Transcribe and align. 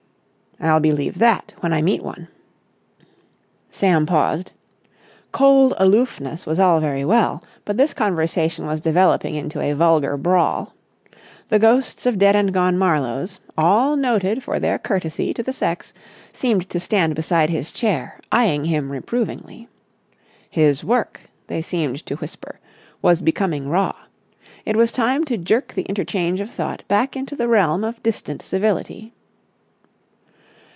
"I'll 0.63 0.79
believe 0.79 1.17
that 1.17 1.55
when 1.61 1.73
I 1.73 1.81
meet 1.81 2.03
one." 2.03 2.27
Sam 3.71 4.05
paused. 4.05 4.51
Cold 5.31 5.73
aloofness 5.79 6.45
was 6.45 6.59
all 6.59 6.79
very 6.79 7.03
well, 7.03 7.41
but 7.65 7.77
this 7.77 7.95
conversation 7.95 8.67
was 8.67 8.79
developing 8.79 9.33
into 9.33 9.59
a 9.59 9.73
vulgar 9.73 10.17
brawl. 10.17 10.75
The 11.49 11.57
ghosts 11.57 12.05
of 12.05 12.19
dead 12.19 12.35
and 12.35 12.53
gone 12.53 12.77
Marlowes, 12.77 13.39
all 13.57 13.95
noted 13.95 14.43
for 14.43 14.59
their 14.59 14.77
courtesy 14.77 15.33
to 15.33 15.41
the 15.41 15.51
sex, 15.51 15.93
seemed 16.31 16.69
to 16.69 16.79
stand 16.79 17.15
beside 17.15 17.49
his 17.49 17.71
chair, 17.71 18.19
eyeing 18.31 18.65
him 18.65 18.91
reprovingly. 18.91 19.67
His 20.47 20.83
work, 20.83 21.21
they 21.47 21.63
seemed 21.63 22.05
to 22.05 22.17
whisper, 22.17 22.59
was 23.01 23.23
becoming 23.23 23.67
raw. 23.67 23.95
It 24.63 24.75
was 24.77 24.91
time 24.91 25.23
to 25.25 25.37
jerk 25.39 25.73
the 25.73 25.83
interchange 25.85 26.39
of 26.39 26.51
thought 26.51 26.83
back 26.87 27.15
into 27.15 27.35
the 27.35 27.47
realm 27.47 27.83
of 27.83 28.03
distant 28.03 28.43
civility. 28.43 29.11